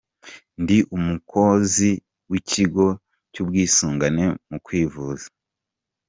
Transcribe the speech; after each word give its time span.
Ndi 0.61 0.77
umukozi 0.97 1.89
w’ikigo 2.29 2.87
cy’ubwisungane 3.31 4.25
mu 4.49 4.57
kwivuza. 4.65 5.27